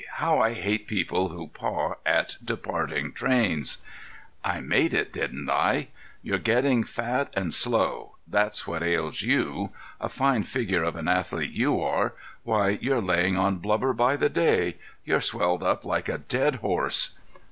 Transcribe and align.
How 0.15 0.39
I 0.39 0.53
hate 0.55 0.87
people 0.87 1.29
who 1.29 1.49
paw 1.49 1.93
at 2.07 2.35
departing 2.43 3.11
trains." 3.13 3.83
"I 4.43 4.59
made 4.59 4.95
it, 4.95 5.13
didn't 5.13 5.47
I? 5.47 5.89
You're 6.23 6.39
getting 6.39 6.83
fat 6.83 7.31
and 7.37 7.53
slow—that's 7.53 8.65
what 8.65 8.81
ails 8.81 9.21
you. 9.21 9.69
A 9.99 10.09
fine 10.09 10.41
figure 10.41 10.81
of 10.81 10.95
an 10.95 11.07
athlete 11.07 11.51
you 11.51 11.79
are! 11.79 12.13
Why, 12.43 12.79
you're 12.81 12.99
laying 12.99 13.37
on 13.37 13.57
blubber 13.57 13.93
by 13.93 14.15
the 14.15 14.27
day! 14.29 14.77
You're 15.05 15.21
swelled 15.21 15.61
up 15.61 15.85
like 15.85 16.09
a 16.09 16.17
dead 16.17 16.55
horse." 16.55 17.13